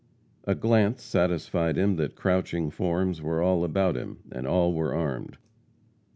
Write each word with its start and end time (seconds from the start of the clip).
A 0.45 0.55
glance 0.55 1.03
satisfied 1.03 1.77
him 1.77 1.95
that 1.97 2.15
crouching 2.15 2.71
forms 2.71 3.21
were 3.21 3.39
all 3.39 3.63
about 3.63 3.95
him, 3.95 4.17
and 4.31 4.47
all 4.47 4.73
were 4.73 4.95
armed. 4.95 5.37